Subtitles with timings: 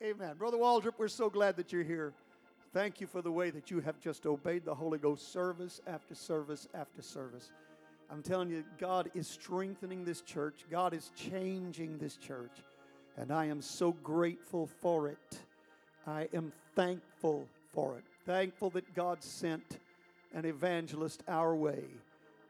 [0.00, 0.36] Amen.
[0.36, 2.12] Brother Waldrop, we're so glad that you're here.
[2.72, 6.14] Thank you for the way that you have just obeyed the Holy Ghost service after
[6.14, 7.50] service after service.
[8.08, 12.62] I'm telling you, God is strengthening this church, God is changing this church,
[13.16, 15.40] and I am so grateful for it.
[16.06, 18.04] I am thankful for it.
[18.24, 19.80] Thankful that God sent
[20.32, 21.82] an evangelist our way.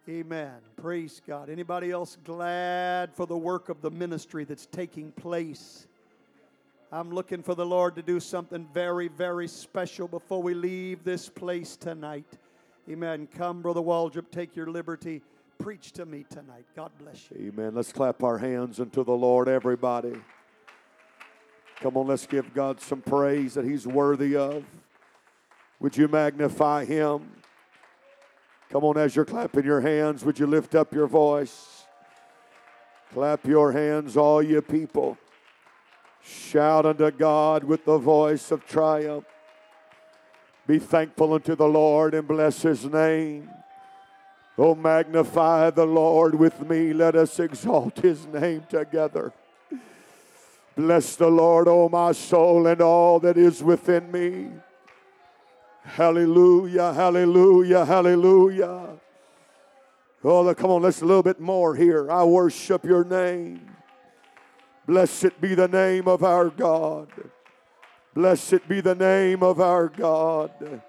[0.06, 0.56] Amen.
[0.76, 1.48] Praise God.
[1.48, 5.86] Anybody else glad for the work of the ministry that's taking place?
[6.90, 11.28] I'm looking for the Lord to do something very, very special before we leave this
[11.28, 12.24] place tonight.
[12.88, 13.28] Amen.
[13.36, 15.20] Come, Brother Waldrop, take your liberty.
[15.58, 16.64] Preach to me tonight.
[16.74, 17.48] God bless you.
[17.48, 17.74] Amen.
[17.74, 20.14] Let's clap our hands unto the Lord, everybody.
[21.80, 24.64] Come on, let's give God some praise that He's worthy of.
[25.80, 27.30] Would you magnify Him?
[28.70, 31.84] Come on, as you're clapping your hands, would you lift up your voice?
[33.12, 35.18] Clap your hands, all you people.
[36.22, 39.24] Shout unto God with the voice of triumph.
[40.66, 43.48] Be thankful unto the Lord and bless his name.
[44.58, 46.92] Oh, magnify the Lord with me.
[46.92, 49.32] Let us exalt his name together.
[50.76, 54.50] Bless the Lord, O my soul, and all that is within me.
[55.84, 58.88] Hallelujah, hallelujah, hallelujah.
[60.22, 62.10] Oh, come on, let's a little bit more here.
[62.10, 63.77] I worship your name.
[64.88, 67.08] Blessed be the name of our God.
[68.14, 70.80] Blessed be the name of our God.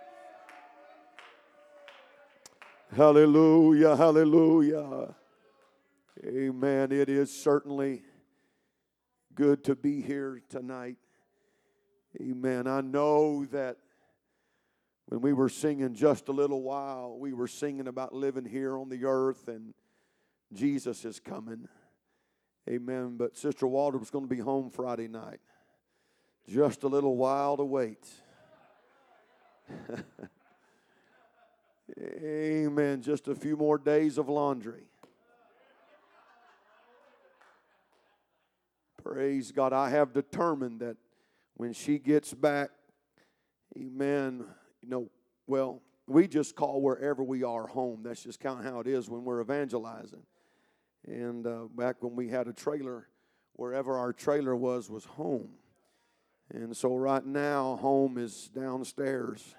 [2.96, 5.14] Hallelujah, hallelujah.
[6.26, 6.94] Amen.
[6.94, 8.04] It is certainly
[9.36, 10.96] good to be here tonight.
[12.22, 12.68] Amen.
[12.68, 13.76] I know that
[15.08, 18.88] when we were singing just a little while, we were singing about living here on
[18.88, 19.74] the earth and
[20.54, 21.68] Jesus is coming.
[22.70, 23.16] Amen.
[23.18, 25.40] But Sister Waldrop was going to be home Friday night.
[26.48, 28.08] Just a little while to wait.
[32.00, 33.02] Amen.
[33.02, 34.84] Just a few more days of laundry.
[39.04, 39.74] Praise God.
[39.74, 40.98] I have determined that
[41.56, 42.70] when she gets back,
[43.78, 44.46] amen,
[44.82, 45.10] you know,
[45.48, 48.02] well, we just call wherever we are home.
[48.04, 50.24] That's just kind of how it is when we're evangelizing.
[51.08, 53.08] And uh, back when we had a trailer,
[53.54, 55.50] wherever our trailer was, was home.
[56.52, 59.56] And so right now, home is downstairs,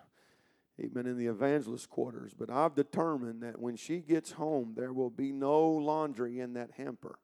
[0.79, 2.33] even in the evangelist quarters.
[2.37, 6.71] But I've determined that when she gets home, there will be no laundry in that
[6.77, 7.19] hamper.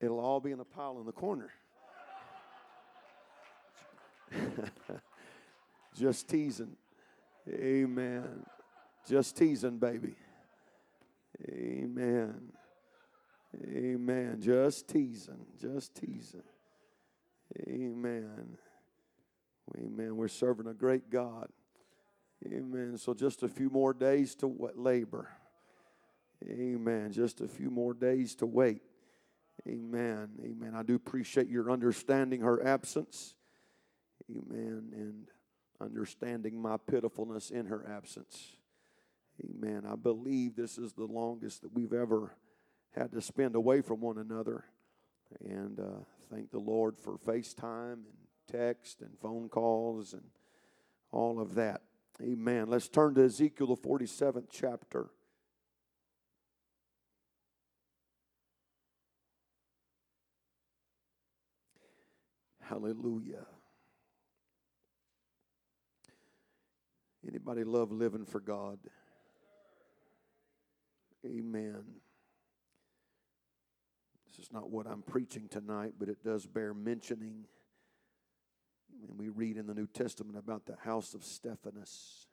[0.00, 1.50] It'll all be in a pile in the corner.
[5.98, 6.76] Just teasing.
[7.48, 8.44] Amen.
[9.08, 10.14] Just teasing, baby.
[11.48, 12.52] Amen.
[13.62, 14.40] Amen.
[14.40, 15.46] Just teasing.
[15.60, 16.42] Just teasing.
[17.68, 18.56] Amen.
[19.76, 20.16] Amen.
[20.16, 21.48] We're serving a great God.
[22.46, 22.98] Amen.
[22.98, 25.28] So just a few more days to what labor.
[26.48, 27.12] Amen.
[27.12, 28.82] Just a few more days to wait.
[29.66, 30.28] Amen.
[30.44, 30.74] Amen.
[30.74, 33.34] I do appreciate your understanding her absence.
[34.30, 34.90] Amen.
[34.92, 35.28] And
[35.80, 38.56] understanding my pitifulness in her absence.
[39.42, 39.82] Amen.
[39.88, 42.36] I believe this is the longest that we've ever
[42.94, 44.64] had to spend away from one another.
[45.40, 48.04] And uh, thank the Lord for FaceTime and
[48.50, 50.22] text and phone calls and
[51.10, 51.82] all of that.
[52.22, 52.68] Amen.
[52.68, 55.10] Let's turn to Ezekiel, the 47th chapter.
[62.60, 63.46] Hallelujah.
[67.26, 68.78] Anybody love living for God?
[71.24, 71.82] Amen.
[74.26, 77.46] This is not what I'm preaching tonight, but it does bear mentioning.
[79.08, 82.26] And we read in the New Testament about the house of Stephanas.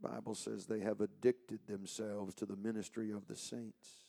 [0.00, 4.04] The Bible says they have addicted themselves to the ministry of the saints.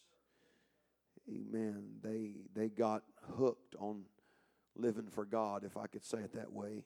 [1.30, 1.84] Amen.
[2.02, 3.04] They they got
[3.38, 4.04] hooked on
[4.76, 6.84] living for God, if I could say it that way.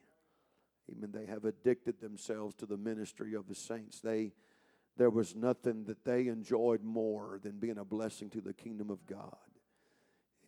[0.92, 1.12] Amen.
[1.12, 4.00] They have addicted themselves to the ministry of the saints.
[4.00, 4.34] They
[5.00, 9.08] there was nothing that they enjoyed more than being a blessing to the kingdom of
[9.08, 9.38] God.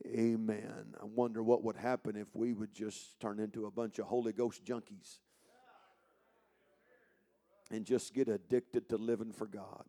[0.05, 0.93] Amen.
[1.01, 4.33] I wonder what would happen if we would just turn into a bunch of Holy
[4.33, 5.19] Ghost junkies
[7.71, 9.85] and just get addicted to living for God.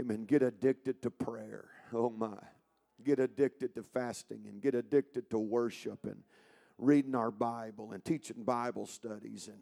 [0.00, 0.24] Amen.
[0.24, 1.68] Get addicted to prayer.
[1.94, 2.38] Oh my.
[3.04, 6.24] Get addicted to fasting and get addicted to worship and
[6.78, 9.60] reading our Bible and teaching Bible studies and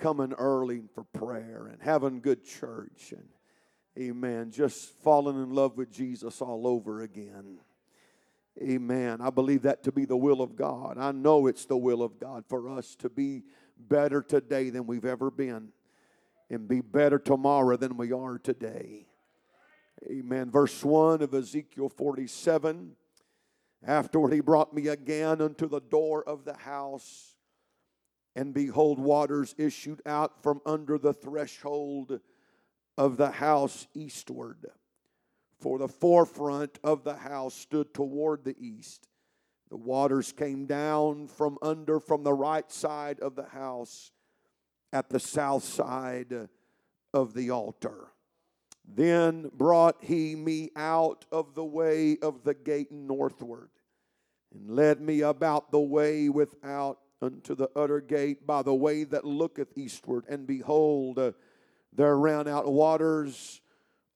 [0.00, 3.28] coming early for prayer and having good church and
[3.98, 7.58] amen just falling in love with Jesus all over again
[8.62, 9.20] Amen.
[9.20, 10.98] I believe that to be the will of God.
[10.98, 13.44] I know it's the will of God for us to be
[13.78, 15.68] better today than we've ever been
[16.50, 19.06] and be better tomorrow than we are today.
[20.10, 20.50] Amen.
[20.50, 22.96] Verse 1 of Ezekiel 47
[23.82, 27.29] Afterward, he brought me again unto the door of the house,
[28.36, 32.20] and behold, waters issued out from under the threshold
[32.96, 34.66] of the house eastward.
[35.58, 39.08] For the forefront of the house stood toward the east.
[39.68, 44.10] The waters came down from under from the right side of the house
[44.92, 46.48] at the south side
[47.12, 48.08] of the altar.
[48.84, 53.70] Then brought he me out of the way of the gate northward,
[54.52, 59.24] and led me about the way without unto the utter gate by the way that
[59.24, 60.24] looketh eastward.
[60.28, 61.32] And behold, uh,
[61.92, 63.60] there ran out waters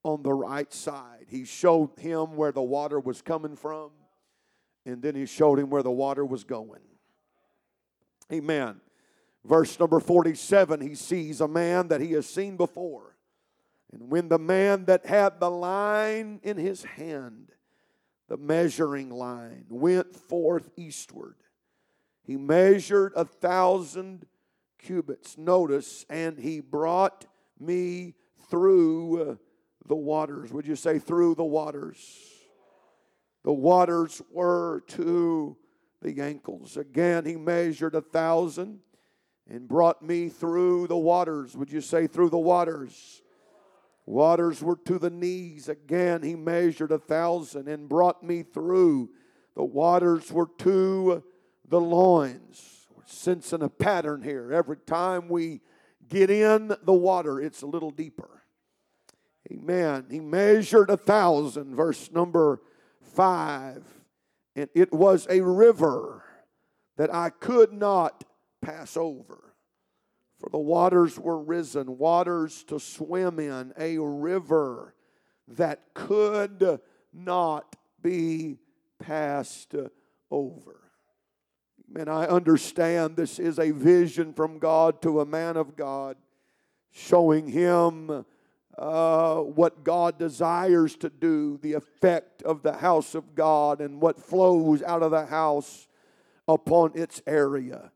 [0.02, 1.26] on the right side.
[1.28, 3.90] He showed him where the water was coming from,
[4.86, 6.82] and then he showed him where the water was going.
[8.32, 8.80] Amen.
[9.44, 13.14] Verse number 47 he sees a man that he has seen before
[13.94, 17.52] and when the man that had the line in his hand,
[18.26, 21.36] the measuring line, went forth eastward,
[22.24, 24.26] he measured a thousand
[24.78, 25.36] cubits.
[25.38, 27.26] Notice, and he brought
[27.60, 28.14] me
[28.50, 29.38] through
[29.86, 30.52] the waters.
[30.52, 31.98] Would you say through the waters?
[33.44, 35.56] The waters were to
[36.00, 36.76] the ankles.
[36.76, 38.80] Again, he measured a thousand
[39.48, 41.54] and brought me through the waters.
[41.54, 43.22] Would you say through the waters?
[44.06, 45.68] Waters were to the knees.
[45.68, 49.10] Again, he measured a thousand and brought me through.
[49.54, 51.22] The waters were to
[51.68, 52.86] the loins.
[52.94, 54.52] We're sensing a pattern here.
[54.52, 55.60] Every time we
[56.08, 58.42] get in the water, it's a little deeper.
[59.50, 60.06] Amen.
[60.10, 62.60] He measured a thousand, verse number
[63.00, 63.84] five,
[64.56, 66.24] and it was a river
[66.96, 68.24] that I could not
[68.62, 69.54] pass over.
[70.38, 74.94] For the waters were risen, waters to swim in, a river
[75.48, 76.80] that could
[77.12, 78.58] not be
[78.98, 79.74] passed
[80.30, 80.83] over.
[81.96, 86.16] And I understand this is a vision from God to a man of God,
[86.90, 88.24] showing him
[88.76, 94.18] uh, what God desires to do, the effect of the house of God, and what
[94.18, 95.86] flows out of the house
[96.48, 97.92] upon its area.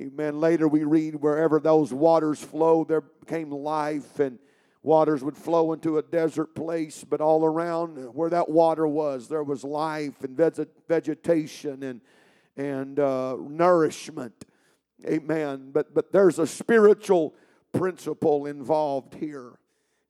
[0.00, 0.40] Amen.
[0.40, 4.38] Later we read wherever those waters flow, there came life, and
[4.82, 9.42] waters would flow into a desert place, but all around where that water was, there
[9.42, 10.34] was life and
[10.88, 12.00] vegetation and
[12.56, 14.44] and uh, nourishment.
[15.06, 15.70] Amen.
[15.72, 17.34] But but there's a spiritual
[17.72, 19.58] principle involved here.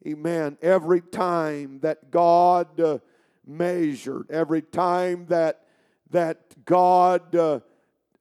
[0.06, 0.58] Amen.
[0.60, 2.98] Every time that God uh,
[3.46, 5.64] measured, every time that
[6.10, 7.60] that God uh,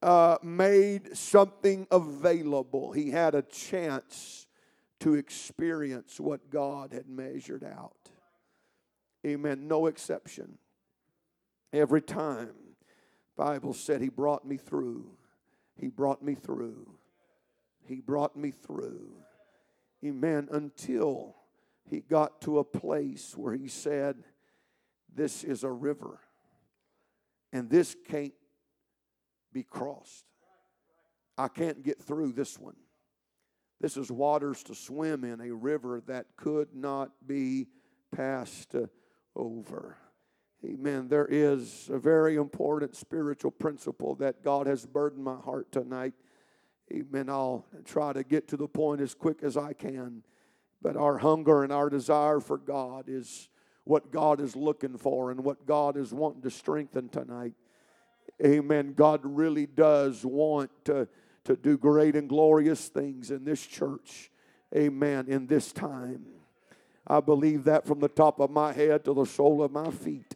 [0.02, 2.92] uh, made something available.
[2.92, 4.48] He had a chance
[5.02, 7.96] to experience what God had measured out.
[9.26, 9.68] Amen.
[9.68, 10.58] No exception.
[11.74, 12.50] Every time,
[13.38, 15.06] Bible said he brought me through.
[15.76, 16.96] He brought me through.
[17.86, 19.12] He brought me through.
[20.06, 20.48] Amen.
[20.52, 21.36] Until
[21.90, 24.24] he got to a place where he said,
[25.14, 26.20] This is a river.
[27.54, 28.34] And this can't
[29.52, 30.26] be crossed.
[31.38, 32.76] I can't get through this one.
[33.80, 37.68] This is waters to swim in, a river that could not be
[38.12, 38.76] passed
[39.36, 39.98] over.
[40.64, 41.08] Amen.
[41.08, 46.14] There is a very important spiritual principle that God has burdened my heart tonight.
[46.94, 47.30] Amen.
[47.30, 50.24] I'll try to get to the point as quick as I can.
[50.80, 53.50] But our hunger and our desire for God is
[53.86, 57.54] what God is looking for and what God is wanting to strengthen tonight.
[58.46, 58.94] Amen.
[58.94, 61.08] God really does want to,
[61.46, 64.32] to do great and glorious things in this church.
[64.76, 65.26] Amen.
[65.28, 66.26] In this time.
[67.08, 70.31] I believe that from the top of my head to the sole of my feet.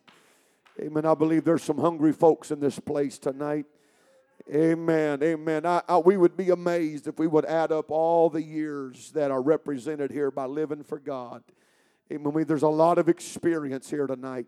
[0.80, 1.06] Amen.
[1.06, 3.66] I believe there's some hungry folks in this place tonight.
[4.54, 5.24] Amen.
[5.24, 5.66] Amen.
[5.66, 9.32] I, I, we would be amazed if we would add up all the years that
[9.32, 11.44] are represented here by living for God.
[12.12, 12.44] Amen.
[12.46, 14.48] There's a lot of experience here tonight.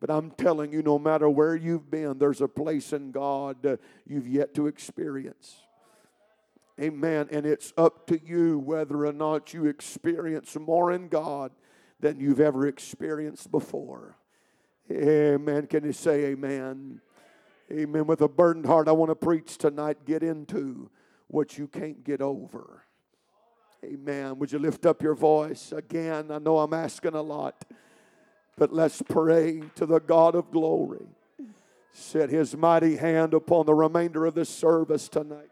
[0.00, 3.76] But I'm telling you, no matter where you've been, there's a place in God uh,
[4.06, 5.56] you've yet to experience.
[6.80, 7.28] Amen.
[7.30, 11.52] And it's up to you whether or not you experience more in God
[12.00, 14.16] than you've ever experienced before.
[14.90, 15.66] Amen.
[15.66, 17.00] Can you say amen?
[17.72, 18.06] Amen.
[18.06, 20.04] With a burdened heart, I want to preach tonight.
[20.04, 20.90] Get into
[21.28, 22.84] what you can't get over.
[23.82, 24.38] Amen.
[24.38, 26.30] Would you lift up your voice again?
[26.30, 27.64] I know I'm asking a lot.
[28.56, 31.06] But let's pray to the God of glory.
[31.92, 35.50] set his mighty hand upon the remainder of this service tonight.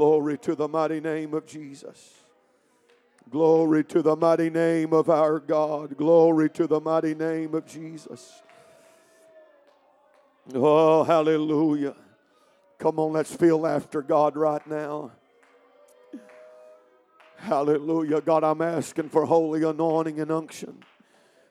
[0.00, 2.14] Glory to the mighty name of Jesus.
[3.28, 5.94] Glory to the mighty name of our God.
[5.94, 8.40] Glory to the mighty name of Jesus.
[10.54, 11.94] Oh, hallelujah.
[12.78, 15.12] Come on, let's feel after God right now.
[17.36, 18.22] Hallelujah.
[18.22, 20.82] God, I'm asking for holy anointing and unction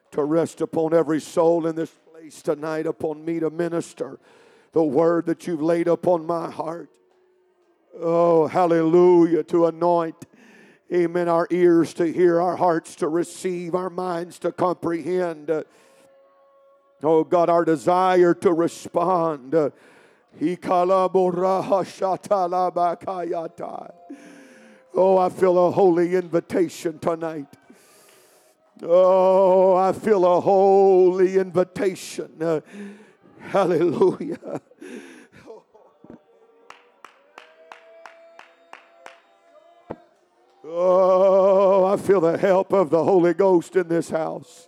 [0.10, 4.20] to rest upon every soul in this place tonight, upon me to minister
[4.72, 6.89] the word that you've laid upon my heart.
[7.98, 9.43] Oh, hallelujah.
[9.43, 10.25] To anoint,
[10.93, 15.50] amen, our ears to hear, our hearts to receive, our minds to comprehend.
[17.01, 19.53] Oh, God, our desire to respond.
[24.96, 27.48] Oh, I feel a holy invitation tonight.
[28.81, 32.62] Oh, I feel a holy invitation.
[33.39, 34.62] Hallelujah.
[40.72, 44.68] Oh, I feel the help of the Holy Ghost in this house.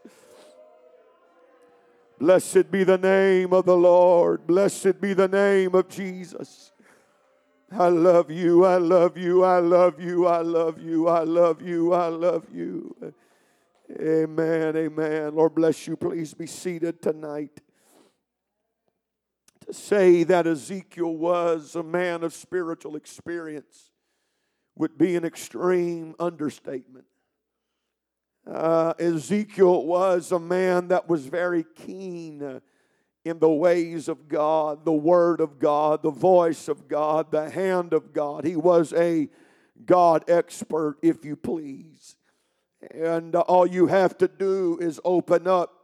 [2.20, 4.48] Blessed be the name of the Lord.
[4.48, 6.72] Blessed be the name of Jesus.
[7.72, 8.66] I love you.
[8.66, 9.44] I love you.
[9.44, 10.26] I love you.
[10.26, 11.08] I love you.
[11.08, 11.94] I love you.
[11.94, 12.96] I love you.
[14.00, 14.76] Amen.
[14.76, 15.36] Amen.
[15.36, 15.96] Lord bless you.
[15.96, 17.62] Please be seated tonight.
[19.68, 23.91] To say that Ezekiel was a man of spiritual experience
[24.76, 27.06] would be an extreme understatement.
[28.48, 32.60] Uh, Ezekiel was a man that was very keen uh,
[33.24, 37.94] in the ways of God, the Word of God, the voice of God, the hand
[37.94, 38.46] of God.
[38.46, 39.30] He was a
[39.86, 42.16] God expert, if you please.
[42.90, 45.82] And all you have to do is open up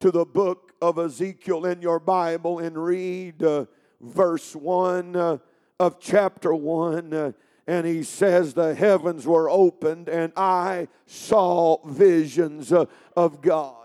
[0.00, 3.66] to the book of Ezekiel in your Bible and read uh,
[4.00, 5.38] verse 1 uh,
[5.78, 7.32] of chapter 1 uh,
[7.66, 13.84] and he says, The heavens were opened, and I saw visions uh, of God.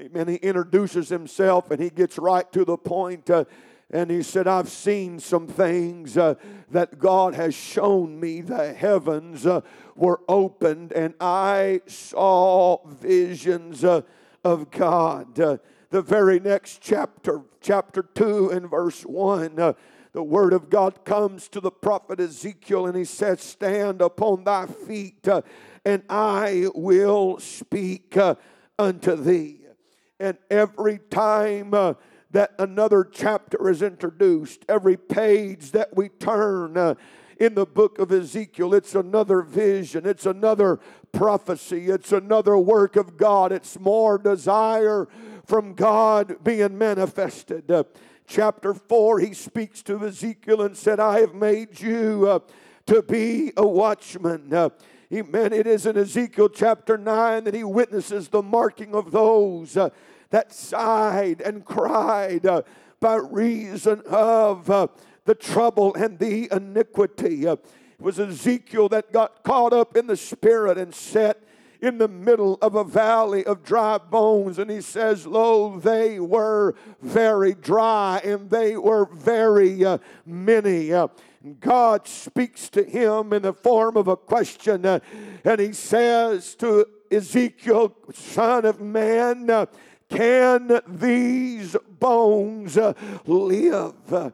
[0.00, 0.28] Amen.
[0.28, 3.28] He introduces himself and he gets right to the point.
[3.28, 3.44] Uh,
[3.90, 6.34] and he said, I've seen some things uh,
[6.70, 8.42] that God has shown me.
[8.42, 9.62] The heavens uh,
[9.96, 14.02] were opened, and I saw visions uh,
[14.44, 15.40] of God.
[15.40, 15.56] Uh,
[15.90, 19.72] the very next chapter, chapter 2 and verse 1 uh,
[20.12, 24.66] the word of God comes to the prophet Ezekiel and he says, Stand upon thy
[24.66, 25.42] feet, uh,
[25.84, 28.34] and I will speak uh,
[28.78, 29.60] unto thee.
[30.20, 31.94] And every time uh,
[32.30, 36.96] that another chapter is introduced, every page that we turn,
[37.38, 38.74] in the book of Ezekiel.
[38.74, 40.80] It's another vision, it's another
[41.12, 45.08] prophecy, it's another work of God, it's more desire
[45.46, 47.70] from God being manifested.
[48.28, 52.40] Chapter 4, he speaks to Ezekiel and said, I have made you uh,
[52.84, 54.52] to be a watchman.
[54.52, 54.68] Uh,
[55.10, 55.54] Amen.
[55.54, 59.88] It is in Ezekiel chapter 9 that he witnesses the marking of those uh,
[60.28, 62.60] that sighed and cried uh,
[63.00, 64.88] by reason of uh,
[65.24, 67.46] the trouble and the iniquity.
[67.46, 67.62] Uh, it
[67.98, 71.42] was Ezekiel that got caught up in the spirit and sat
[71.80, 74.58] in the middle of a valley of dry bones.
[74.58, 80.92] And he says, Lo, they were very dry and they were very uh, many.
[80.92, 81.08] Uh,
[81.60, 84.98] God speaks to him in the form of a question, uh,
[85.44, 89.66] and he says to Ezekiel, Son of man, uh,
[90.10, 92.92] can these bones uh,
[93.24, 94.32] live?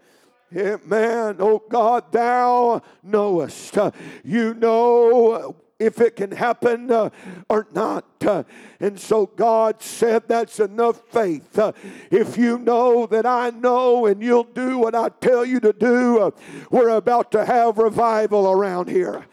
[0.56, 1.36] Amen.
[1.40, 3.76] Oh God, thou knowest.
[3.76, 3.90] Uh,
[4.22, 7.10] you know if it can happen uh,
[7.48, 8.04] or not.
[8.24, 8.44] Uh,
[8.80, 11.58] and so God said, That's enough faith.
[11.58, 11.72] Uh,
[12.10, 16.20] if you know that I know and you'll do what I tell you to do,
[16.20, 16.30] uh,
[16.70, 19.26] we're about to have revival around here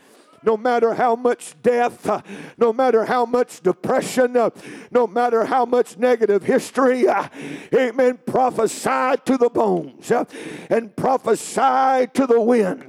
[0.43, 2.21] no matter how much death, uh,
[2.57, 4.49] no matter how much depression, uh,
[4.91, 7.27] no matter how much negative history, uh,
[7.73, 10.11] amen, prophesy to the bones
[10.69, 12.85] and prophesy to the wind.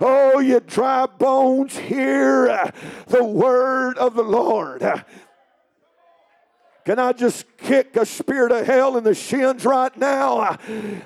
[0.00, 2.72] Oh, you dry bones, hear
[3.06, 4.82] the word of the Lord.
[6.88, 10.56] Can I just kick a spirit of hell in the shins right now?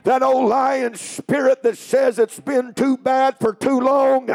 [0.04, 4.30] That old lying spirit that says it's been too bad for too long.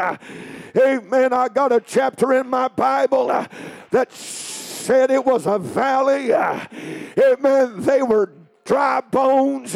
[0.76, 1.32] Amen.
[1.32, 6.34] I got a chapter in my Bible that said it was a valley.
[6.34, 7.80] Amen.
[7.80, 8.30] They were
[8.66, 9.74] dry bones.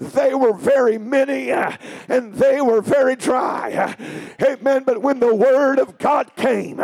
[0.00, 3.94] They were very many and they were very dry.
[4.42, 4.82] Amen.
[4.82, 6.82] But when the word of God came,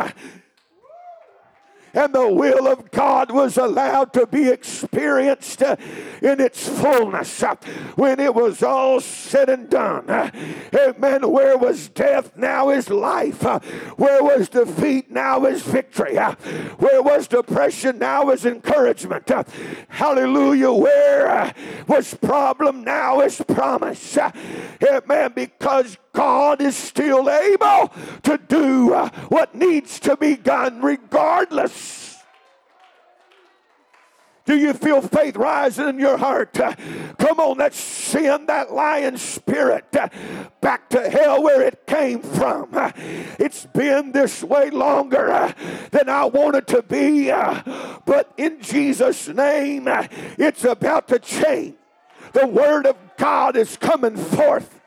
[1.95, 5.77] and the will of God was allowed to be experienced uh,
[6.23, 7.43] in its fullness.
[7.43, 7.57] Uh,
[7.97, 10.31] when it was all said and done, uh,
[10.75, 11.31] amen.
[11.31, 12.37] Where was death?
[12.37, 13.43] Now is life.
[13.97, 15.11] Where was defeat?
[15.11, 16.17] Now is victory.
[16.17, 17.99] Where was depression?
[17.99, 19.31] Now is encouragement.
[19.89, 20.73] Hallelujah.
[20.73, 21.55] Where
[21.87, 22.85] was problem?
[22.85, 24.19] Now is promise.
[24.19, 25.33] Amen.
[25.35, 28.95] Because God is still able to do
[29.29, 32.09] what needs to be done regardless.
[34.47, 36.55] Do you feel faith rising in your heart?
[36.55, 39.93] Come on, let's send that lion spirit
[40.61, 42.71] back to hell where it came from.
[43.38, 45.55] It's been this way longer
[45.93, 51.76] than I wanted to be, but in Jesus' name, it's about to change.
[52.33, 54.80] The word of God is coming forth.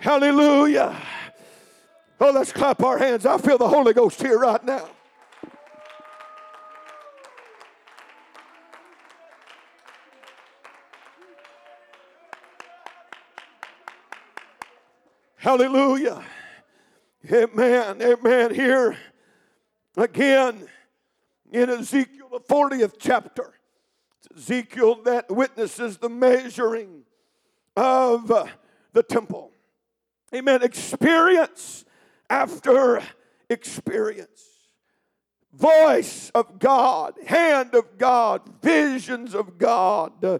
[0.00, 0.96] Hallelujah.
[2.20, 3.26] Oh, let's clap our hands.
[3.26, 4.88] I feel the Holy Ghost here right now.
[15.36, 16.22] Hallelujah.
[17.32, 18.00] Amen.
[18.00, 18.54] Amen.
[18.54, 18.96] Here
[19.96, 20.68] again
[21.50, 23.54] in Ezekiel, the 40th chapter.
[24.18, 27.02] It's Ezekiel that witnesses the measuring
[27.76, 28.46] of uh,
[28.92, 29.52] the temple.
[30.34, 30.62] Amen.
[30.62, 31.84] Experience
[32.28, 33.02] after
[33.48, 34.44] experience.
[35.52, 40.38] Voice of God, hand of God, visions of God uh,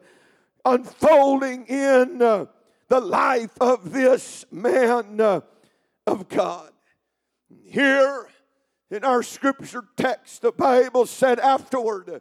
[0.64, 2.46] unfolding in uh,
[2.88, 5.40] the life of this man uh,
[6.06, 6.70] of God.
[7.64, 8.28] Here
[8.90, 12.20] in our scripture text, the Bible said afterward,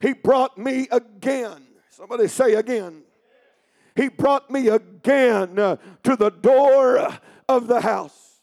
[0.00, 1.62] He brought me again.
[1.90, 3.02] Somebody say again
[3.94, 8.40] he brought me again uh, to the door of the house.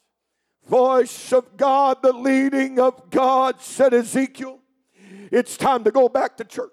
[0.68, 4.60] Voice of God, the leading of God, said Ezekiel,
[5.32, 6.72] it's time to go back to church.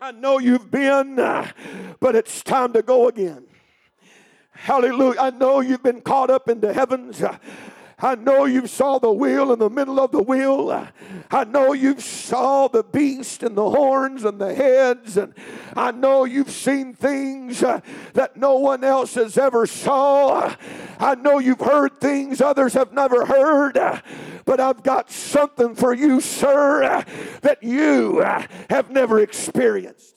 [0.00, 1.50] I know you've been, uh,
[2.00, 3.46] but it's time to go again.
[4.52, 5.20] Hallelujah.
[5.20, 7.22] I know you've been caught up in the heavens.
[7.98, 10.86] I know you saw the wheel in the middle of the wheel.
[11.30, 15.16] I know you saw the beast and the horns and the heads.
[15.16, 15.32] And
[15.74, 17.80] I know you've seen things uh,
[18.12, 20.54] that no one else has ever saw.
[20.98, 23.78] I know you've heard things others have never heard.
[24.44, 27.02] But I've got something for you, sir,
[27.40, 30.16] that you uh, have never experienced.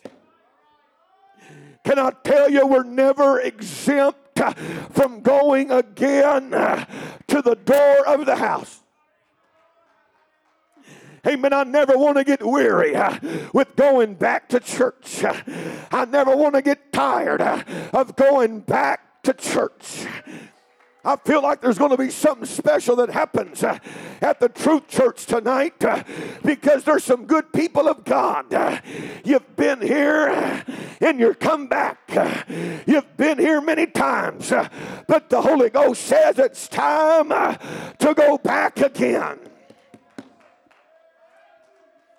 [1.86, 4.54] Can I tell you, we're never exempt Uh,
[4.92, 6.86] from going again uh,
[7.28, 8.80] to the door of the house.
[11.28, 11.52] Amen.
[11.52, 13.20] I never want to get weary uh,
[13.54, 15.24] with going back to church.
[15.92, 20.06] I never want to get tired of going back to church.
[21.04, 23.80] I feel like there's going to be something special that happens uh,
[24.22, 26.04] at the Truth Church tonight uh,
[26.44, 28.54] because there's some good people of God.
[28.54, 28.82] Uh,
[29.24, 30.28] you've been here
[31.00, 32.00] and you're come back.
[32.86, 34.50] You've been here many times,
[35.08, 39.40] but the Holy Ghost says it's time to go back again.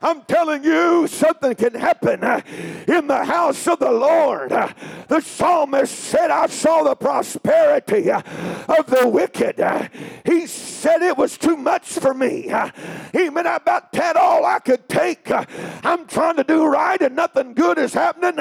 [0.02, 2.40] I'm telling you, something can happen uh,
[2.88, 4.50] in the house of the Lord.
[4.50, 4.72] Uh,
[5.08, 8.22] the psalmist said, I saw the prosperity uh,
[8.66, 9.60] of the wicked.
[9.60, 9.88] Uh,
[10.24, 12.48] he said it was too much for me.
[12.48, 12.70] Uh,
[13.12, 15.30] Even about that all I could take.
[15.30, 15.44] Uh,
[15.84, 18.36] I'm trying to do right and nothing good is happening.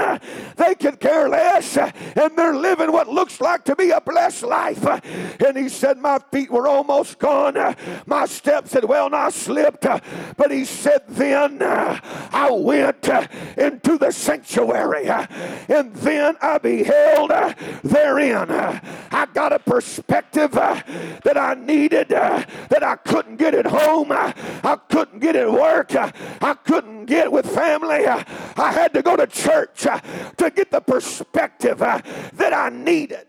[0.55, 4.85] They could care less and they're living what looks like to be a blessed life.
[4.85, 7.75] And he said, My feet were almost gone.
[8.05, 9.85] My steps had well nigh slipped.
[10.37, 11.99] But he said, Then Uh,
[12.31, 15.25] I went uh, into the sanctuary uh,
[15.67, 17.31] and then I beheld
[17.83, 18.51] therein.
[18.51, 24.11] I got a perspective that I needed that I couldn't get at home.
[24.11, 25.95] I couldn't get at work.
[25.95, 28.05] I couldn't get with family.
[28.07, 33.28] I had to go to church to get the perspective that I needed.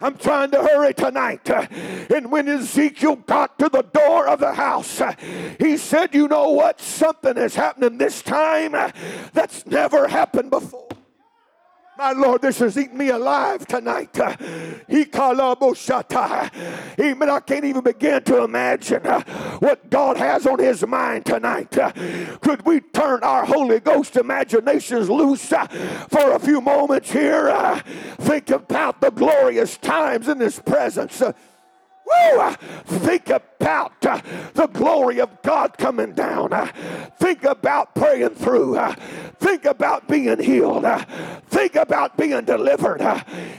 [0.00, 1.48] I'm trying to hurry tonight.
[1.48, 5.00] And when Ezekiel got to the door of the house,
[5.58, 6.80] he said, You know what?
[6.80, 8.72] Something is happening this time
[9.32, 10.88] that's never happened before.
[11.98, 14.18] My Lord, this is eating me alive tonight.
[17.00, 17.30] Amen.
[17.30, 21.70] I can't even begin to imagine what God has on his mind tonight.
[22.40, 27.82] Could we turn our Holy Ghost imaginations loose for a few moments here?
[28.18, 31.22] Think about the glorious times in his presence.
[32.06, 32.50] Woo!
[32.84, 34.20] Think about uh,
[34.54, 36.52] the glory of God coming down.
[36.52, 36.66] Uh,
[37.18, 38.76] think about praying through.
[38.76, 38.94] Uh,
[39.40, 40.84] think about being healed.
[41.66, 43.00] Think about being delivered.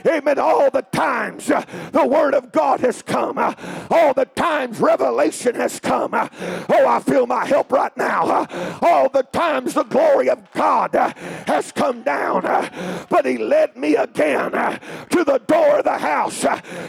[0.06, 0.38] Amen.
[0.38, 3.36] All the times uh, the Word of God has come.
[3.36, 3.52] uh,
[3.90, 6.14] all the times revelation has come.
[6.14, 6.26] uh,
[6.70, 8.22] oh, I feel my help right now.
[8.24, 11.12] Uh, all the times the glory of God uh,
[11.46, 12.46] has come down.
[12.46, 16.46] Uh, but He led me again to the door of the house.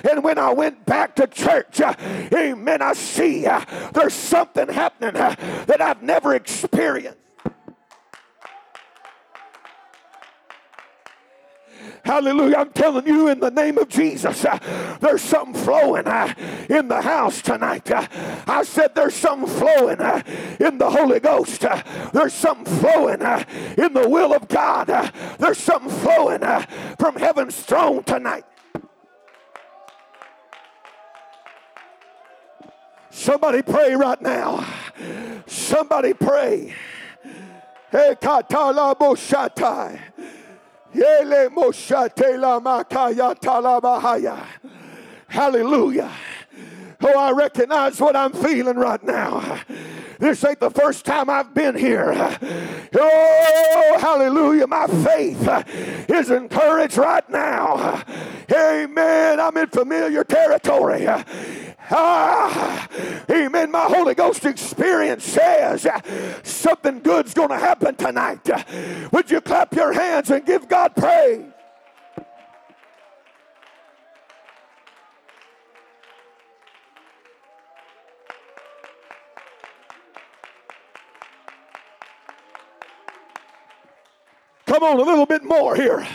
[0.09, 1.81] and when I went back to church,
[2.33, 3.45] amen, I see
[3.91, 7.17] there's something happening that I've never experienced.
[12.03, 12.57] Hallelujah.
[12.57, 16.33] I'm telling you in the name of Jesus, uh, there's something flowing uh,
[16.69, 17.89] in the house tonight.
[17.91, 18.07] Uh,
[18.47, 20.21] I said there's something flowing uh,
[20.59, 21.65] in the Holy Ghost.
[21.65, 21.81] Uh,
[22.13, 23.43] there's something flowing uh,
[23.77, 24.87] in the will of God.
[25.37, 26.41] There's something flowing
[26.97, 28.45] from heaven's throne tonight.
[33.11, 34.65] Somebody pray right now.
[35.45, 36.73] Somebody pray.
[37.91, 39.99] Hey, katala boshatai.
[45.27, 46.11] Hallelujah.
[47.01, 49.61] Oh, I recognize what I'm feeling right now.
[50.19, 52.11] This ain't the first time I've been here.
[52.93, 54.67] Oh, hallelujah.
[54.67, 58.03] My faith is encouraged right now.
[58.51, 59.39] Amen.
[59.39, 61.07] I'm in familiar territory.
[61.91, 62.87] Ah,
[63.29, 63.71] amen.
[63.71, 65.87] My Holy Ghost experience says
[66.43, 68.47] something good's going to happen tonight.
[69.11, 71.45] Would you clap your hands and give God praise?
[84.67, 86.07] Come on, a little bit more here.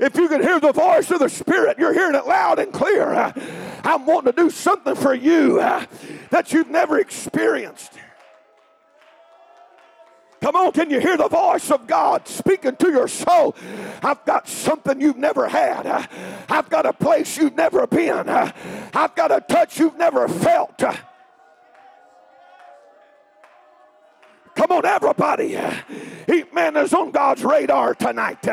[0.00, 3.12] If you can hear the voice of the Spirit, you're hearing it loud and clear.
[3.84, 5.84] I'm wanting to do something for you uh,
[6.30, 7.92] that you've never experienced.
[10.40, 13.54] Come on, can you hear the voice of God speaking to your soul?
[14.02, 16.08] I've got something you've never had.
[16.48, 18.26] I've got a place you've never been.
[18.26, 20.78] I've got a touch you've never felt.
[24.54, 25.58] Come on, everybody.
[26.54, 28.46] Man is on God's radar tonight.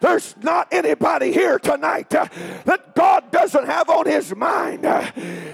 [0.00, 2.26] There's not anybody here tonight uh,
[2.64, 4.86] that God doesn't have on his mind.
[4.86, 5.10] Uh,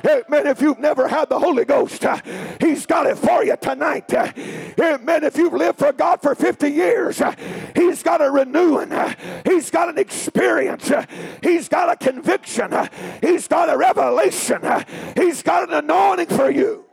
[0.06, 0.46] amen.
[0.46, 2.20] If you've never had the Holy Ghost, uh,
[2.60, 4.12] he's got it for you tonight.
[4.14, 4.32] Uh,
[4.80, 5.24] amen.
[5.24, 7.34] If you've lived for God for 50 years, uh,
[7.74, 8.92] he's got a renewing.
[8.92, 10.92] Uh, he's got an experience.
[11.42, 12.72] He's got a conviction.
[13.20, 14.62] He's got a revelation.
[15.16, 16.85] He's got an anointing for you.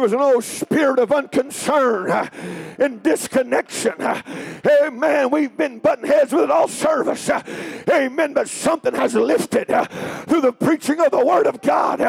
[0.00, 2.30] There was an old spirit of unconcern uh,
[2.78, 3.92] and disconnection.
[4.00, 4.22] Uh,
[4.82, 5.30] amen.
[5.30, 7.28] We've been butting heads with it all service.
[7.28, 7.42] Uh,
[7.90, 8.32] amen.
[8.32, 9.66] But something has lifted
[10.26, 12.00] through the preaching of the Word of God.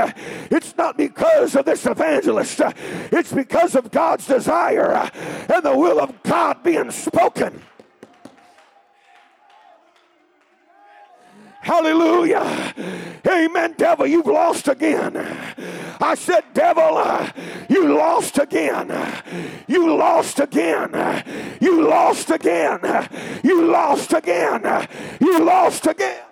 [0.50, 2.62] It's not because of this evangelist,
[3.12, 7.62] it's because of God's desire and the will of God being spoken.
[11.62, 12.74] Hallelujah.
[13.28, 15.16] Amen, devil, you've lost again.
[16.02, 17.30] I said, devil, uh,
[17.70, 18.92] you lost again.
[19.68, 21.24] You lost again.
[21.62, 22.80] You lost again.
[23.44, 24.88] You lost again.
[25.20, 26.24] You lost again.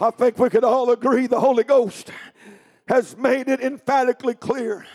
[0.00, 2.10] I think we could all agree the Holy Ghost
[2.86, 4.86] has made it emphatically clear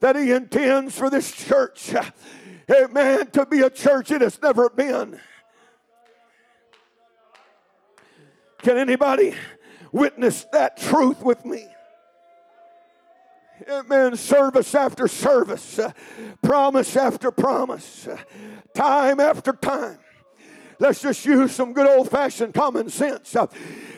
[0.00, 1.94] that He intends for this church,
[2.70, 5.18] amen, to be a church it has never been.
[8.62, 9.34] Can anybody
[9.92, 11.66] witness that truth with me?
[13.68, 14.16] Amen.
[14.16, 15.80] Service after service,
[16.42, 18.08] promise after promise,
[18.74, 19.98] time after time.
[20.80, 23.34] Let's just use some good old fashioned common sense.
[23.34, 23.46] Uh,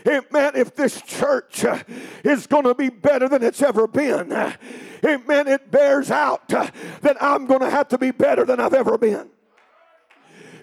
[0.07, 0.53] amen.
[0.57, 1.83] If this church uh,
[2.25, 4.55] is going to be better than it's ever been, uh,
[5.05, 8.97] amen, it bears out that I'm going to have to be better than I've ever
[8.97, 9.29] been.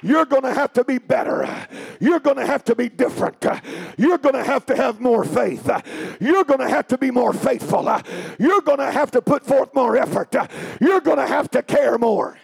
[0.04, 1.68] You're going to have to be better.
[2.00, 3.44] You're going to have to be different.
[3.98, 5.70] You're going to have to have more faith.
[6.20, 7.84] You're going to have to be more faithful.
[8.40, 10.36] You're going to have to put forth more effort.
[10.80, 12.38] You're going to have to care more.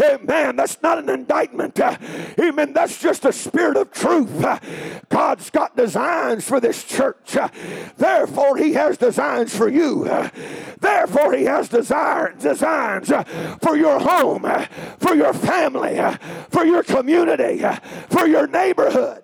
[0.00, 0.56] Amen.
[0.56, 1.78] That's not an indictment.
[1.78, 1.96] Uh,
[2.38, 2.72] Amen.
[2.72, 4.42] That's just a spirit of truth.
[4.42, 4.58] Uh,
[5.08, 7.36] God's got designs for this church.
[7.36, 7.48] Uh,
[7.96, 10.04] therefore, He has designs for you.
[10.80, 13.12] Therefore, He has desire, designs
[13.62, 14.46] for your home,
[14.98, 16.00] for your family,
[16.50, 17.62] for your community,
[18.10, 19.22] for your neighborhood.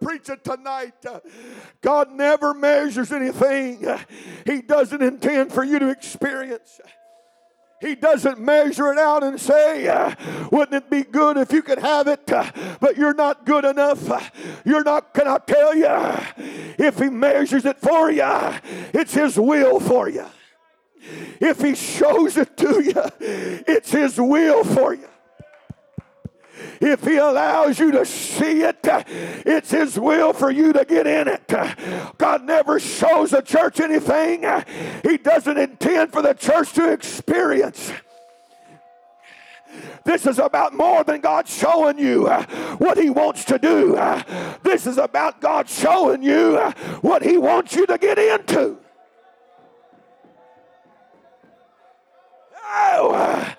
[0.00, 1.04] Preach it tonight.
[1.80, 3.86] God never measures anything
[4.46, 6.80] He doesn't intend for you to experience.
[7.80, 10.14] He doesn't measure it out and say,
[10.52, 14.30] wouldn't it be good if you could have it, but you're not good enough.
[14.66, 15.88] You're not, can I tell you,
[16.78, 18.28] if He measures it for you,
[18.92, 20.26] it's His will for you.
[21.40, 23.02] If He shows it to you,
[23.66, 25.08] it's His will for you.
[26.80, 31.28] If He allows you to see it, it's His will for you to get in
[31.28, 31.46] it.
[32.18, 34.44] God never shows the church anything
[35.02, 37.92] He doesn't intend for the church to experience.
[40.04, 42.26] This is about more than God showing you
[42.78, 43.94] what He wants to do.
[44.62, 46.56] This is about God showing you
[47.02, 48.78] what He wants you to get into.
[52.72, 53.54] Oh,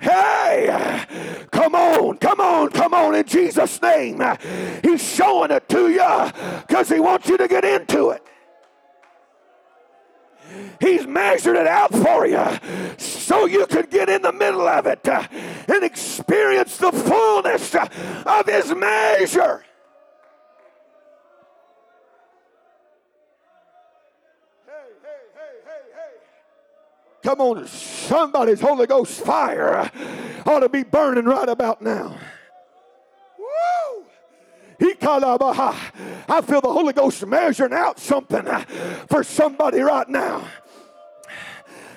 [0.00, 2.43] hey, come on, come on,
[2.84, 4.22] come on in Jesus' name.
[4.82, 8.22] He's showing it to you because He wants you to get into it.
[10.80, 12.44] He's measured it out for you
[12.98, 18.74] so you can get in the middle of it and experience the fullness of His
[18.74, 19.64] measure.
[24.66, 26.16] Hey, hey, hey, hey, hey.
[27.22, 29.90] Come on, somebody's Holy Ghost fire
[30.46, 32.14] ought to be burning right about now.
[34.80, 38.44] I feel the Holy Ghost measuring out something
[39.08, 40.46] for somebody right now.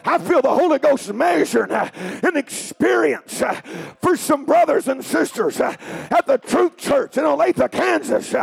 [0.06, 3.44] I feel the Holy Ghost measuring an experience
[4.02, 8.34] for some brothers and sisters at the Truth Church in Olathe, Kansas.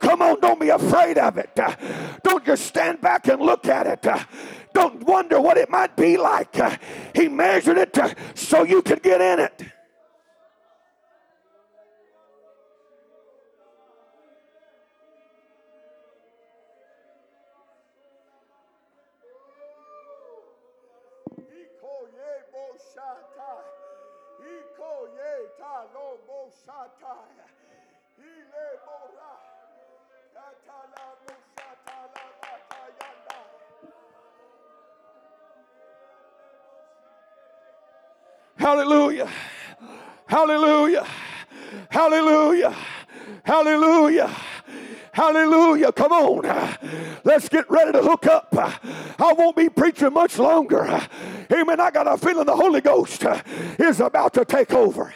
[0.00, 1.58] Come on, don't be afraid of it.
[2.22, 4.06] Don't just stand back and look at it.
[4.74, 6.54] Don't wonder what it might be like.
[7.14, 7.98] He measured it
[8.34, 9.62] so you could get in it.
[38.56, 39.28] Hallelujah.
[40.26, 41.06] Hallelujah.
[41.88, 42.76] Hallelujah.
[43.44, 44.36] Hallelujah.
[45.12, 45.92] Hallelujah.
[45.92, 46.78] Come on.
[47.24, 48.48] Let's get ready to hook up.
[48.54, 51.00] I won't be preaching much longer.
[51.52, 51.80] Amen.
[51.80, 53.24] I got a feeling the Holy Ghost
[53.78, 55.14] is about to take over.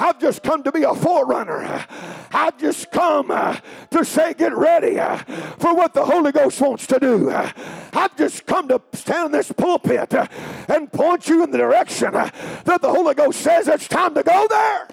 [0.00, 1.86] I've just come to be a forerunner.
[2.32, 3.58] I've just come uh,
[3.90, 5.18] to say, get ready uh,
[5.58, 7.30] for what the Holy Ghost wants to do.
[7.30, 10.26] I've just come to stand in this pulpit uh,
[10.68, 14.46] and point you in the direction that the Holy Ghost says it's time to go
[14.48, 14.88] there.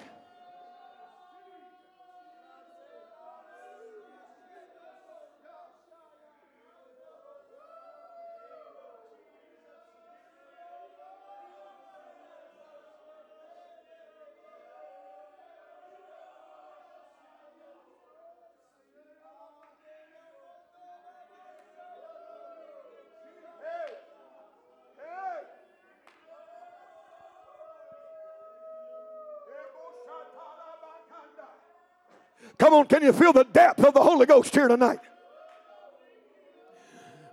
[32.58, 35.00] Come on, can you feel the depth of the Holy Ghost here tonight?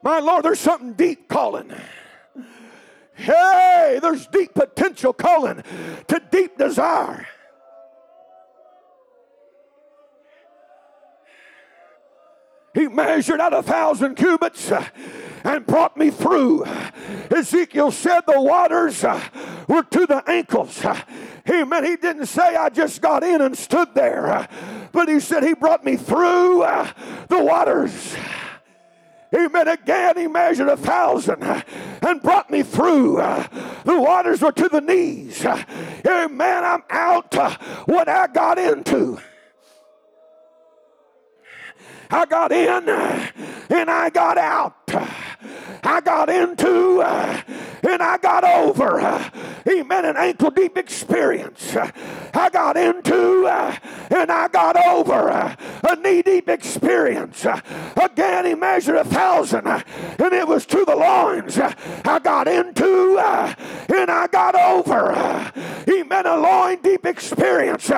[0.04, 1.74] My Lord, there's something deep calling.
[3.16, 5.64] Hey, there's deep potential calling
[6.08, 7.26] to deep desire.
[12.76, 14.86] He measured out a thousand cubits uh,
[15.46, 16.66] and brought me through.
[17.32, 19.24] Ezekiel said the waters uh,
[19.70, 20.84] were to the ankles.
[20.84, 21.02] Uh,
[21.50, 21.86] Amen.
[21.86, 24.48] He didn't say I just got in and stood there,
[24.96, 26.90] but he said he brought me through uh,
[27.28, 28.16] the waters.
[29.36, 29.68] Amen.
[29.68, 31.62] Again, he measured a thousand uh,
[32.02, 33.18] and brought me through.
[33.18, 33.46] Uh,
[33.84, 35.46] the waters were to the knees.
[35.46, 36.64] Amen.
[36.64, 37.36] I'm out
[37.88, 39.20] what I got into.
[42.10, 44.76] I got in and I got out.
[45.84, 49.00] I got into and I got over.
[49.68, 50.06] Amen.
[50.06, 51.76] An ankle deep experience.
[51.76, 53.48] I got into
[54.10, 55.30] and I got over.
[55.30, 57.46] A knee deep experience.
[57.96, 61.58] Again, he measured a thousand and it was to the loins.
[61.58, 63.54] I got into uh,
[63.94, 65.12] and I got over.
[65.12, 65.52] Uh,
[65.86, 67.90] he meant A loin deep experience.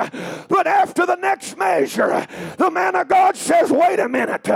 [0.48, 4.48] But after the next measure, the man of God says, wait a minute.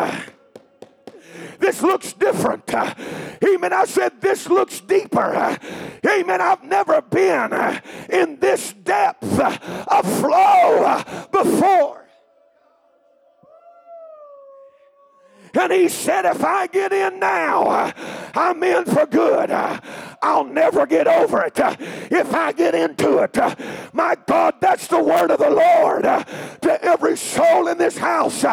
[1.63, 2.69] This looks different.
[2.75, 3.73] Amen.
[3.73, 5.57] I said, This looks deeper.
[6.05, 6.41] Amen.
[6.41, 12.02] I've never been in this depth of flow before.
[15.55, 17.93] And he said, If I get in now,
[18.35, 19.51] I'm in for good.
[19.51, 23.37] I'll never get over it if I get into it.
[23.93, 28.45] My God, that's the word of the Lord to every soul in this house.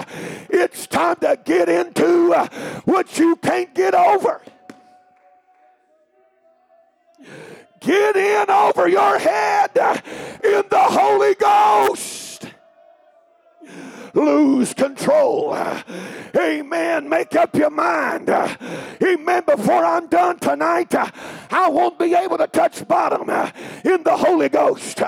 [0.49, 2.33] It's time to get into
[2.85, 4.41] what you can't get over.
[7.79, 9.71] Get in over your head
[10.43, 12.08] in the Holy Ghost
[14.13, 15.55] lose control.
[16.35, 17.09] Amen.
[17.09, 18.29] Make up your mind.
[18.29, 19.43] Amen.
[19.45, 23.29] Before I'm done tonight, I won't be able to touch bottom
[23.83, 25.01] in the Holy Ghost.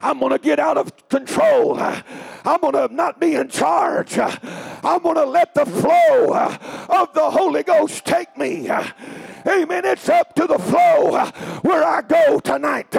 [0.00, 1.78] I'm going to get out of control.
[1.78, 4.18] I'm going to not be in charge.
[4.18, 8.70] I'm going to let the flow of the Holy Ghost take me.
[8.70, 9.84] Amen.
[9.84, 11.24] It's up to the flow
[11.62, 12.94] where I go tonight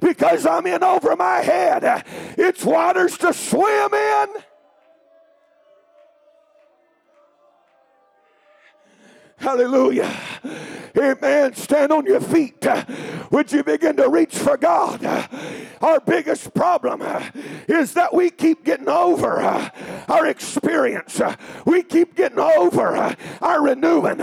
[0.00, 2.04] because I'm in over my head.
[2.36, 4.26] It's waters to swim in.
[9.40, 10.14] Hallelujah.
[10.98, 11.54] Amen.
[11.54, 12.66] Stand on your feet.
[13.30, 15.02] Would you begin to reach for God?
[15.80, 17.02] Our biggest problem
[17.66, 21.22] is that we keep getting over our experience.
[21.64, 24.20] We keep getting over our renewing.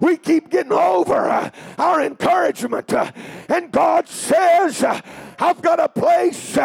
[0.00, 2.92] We keep getting over our encouragement.
[3.48, 6.56] And God says, I've got a place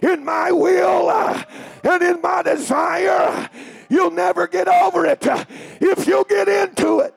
[0.00, 3.50] in my will and in my desire.
[3.88, 5.26] You'll never get over it
[5.80, 7.14] if you'll get into it.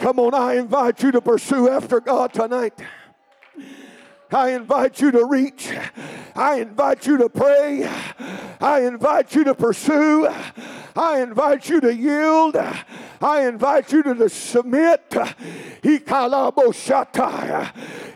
[0.00, 2.72] Come on, I invite you to pursue after God tonight.
[4.32, 5.70] I invite you to reach.
[6.34, 7.86] I invite you to pray.
[8.62, 10.26] I invite you to pursue.
[10.96, 12.56] I invite you to yield.
[13.20, 15.14] I invite you to submit.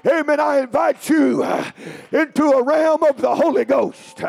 [0.07, 0.41] Amen.
[0.41, 1.45] I invite you
[2.13, 4.23] into a realm of the Holy Ghost.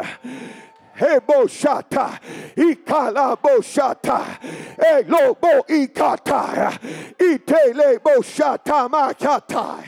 [0.97, 2.19] Heboshata,
[2.55, 4.39] Ikala Boshata,
[4.77, 6.79] Elobo Ikata,
[7.17, 9.83] Itele Boshata Makata.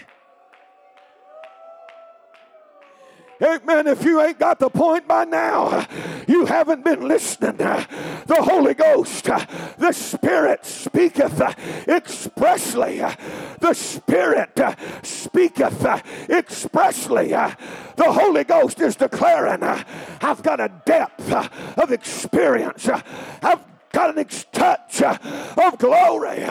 [3.42, 3.88] Amen.
[3.88, 5.86] If you ain't got the point by now,
[6.28, 7.58] you haven't been listening.
[7.58, 11.40] The Holy Ghost, the Spirit speaketh
[11.88, 13.04] expressly.
[13.60, 14.60] The Spirit
[15.04, 15.86] speaketh
[16.30, 17.28] expressly.
[17.30, 22.90] The Holy Ghost is declaring, I've got a depth of experience.
[22.90, 26.44] I've got an touch of glory.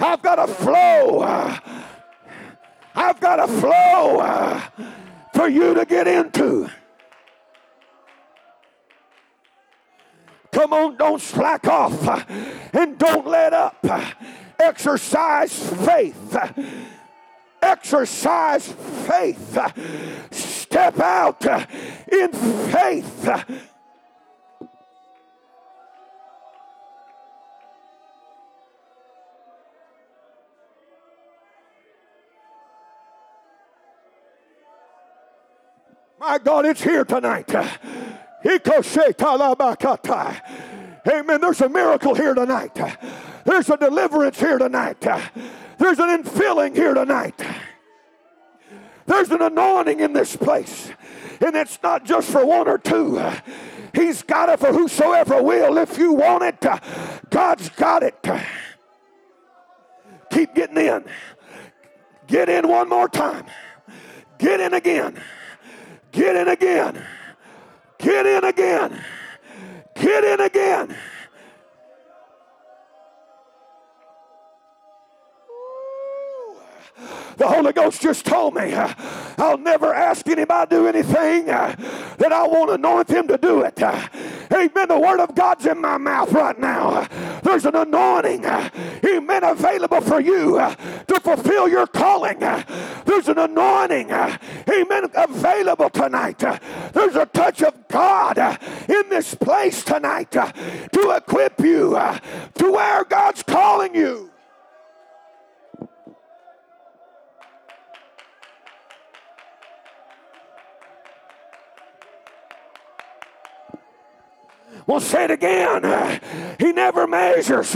[0.00, 1.20] I've got a flow.
[2.94, 4.60] I've got a flow
[5.38, 6.68] for you to get into.
[10.50, 12.24] Come on, don't slack off uh,
[12.72, 13.76] and don't let up.
[14.58, 16.36] Exercise faith.
[17.62, 19.56] Exercise faith.
[20.32, 21.64] Step out uh,
[22.10, 23.77] in faith.
[36.28, 37.48] My God, it's here tonight.
[41.08, 41.40] Amen.
[41.40, 42.78] There's a miracle here tonight.
[43.46, 45.00] There's a deliverance here tonight.
[45.00, 47.42] There's an infilling here tonight.
[49.06, 50.90] There's an anointing in this place.
[51.40, 53.18] And it's not just for one or two.
[53.94, 55.78] He's got it for whosoever will.
[55.78, 56.60] If you want it,
[57.30, 58.22] God's got it.
[60.30, 61.06] Keep getting in.
[62.26, 63.46] Get in one more time.
[64.36, 65.18] Get in again.
[66.12, 67.04] Get in again.
[67.98, 69.04] Get in again.
[69.94, 70.96] Get in again.
[77.36, 78.92] The Holy Ghost just told me uh,
[79.38, 81.74] I'll never ask anybody to do anything uh,
[82.18, 83.80] that I won't anoint them to do it.
[83.80, 84.08] Uh,
[84.52, 84.88] amen.
[84.88, 87.06] The Word of God's in my mouth right now.
[87.42, 92.38] There's an anointing, amen, available for you to fulfill your calling.
[92.38, 96.38] There's an anointing, amen, available tonight.
[96.92, 98.38] There's a touch of God
[98.88, 101.90] in this place tonight to equip you
[102.54, 104.30] to where God's calling you.
[114.88, 116.20] We'll say it again.
[116.58, 117.74] He never measures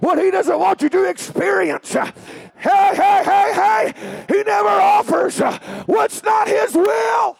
[0.00, 1.92] what he doesn't want you to experience.
[1.92, 2.10] Hey,
[2.58, 4.24] hey, hey, hey.
[4.26, 5.38] He never offers
[5.86, 7.38] what's not his will.